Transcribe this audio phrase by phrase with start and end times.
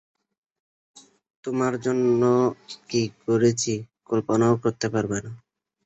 [1.43, 2.21] তোমার জন্য
[2.89, 3.73] কি করেছি
[4.09, 5.31] কল্পনাও করতে পারবে না।